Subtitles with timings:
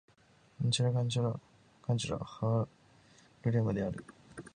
[0.71, 1.39] 北ホラント州の
[1.95, 2.67] 州都はハー
[3.45, 4.03] ルレムである